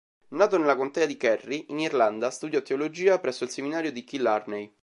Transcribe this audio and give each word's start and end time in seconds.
Nato 0.29 0.57
nella 0.57 0.75
Contea 0.75 1.05
di 1.05 1.15
Kerry, 1.15 1.65
in 1.69 1.77
Irlanda 1.77 2.31
studiò 2.31 2.63
Teologia 2.63 3.19
presso 3.19 3.43
il 3.43 3.51
seminario 3.51 3.91
di 3.91 4.03
Killarney. 4.03 4.73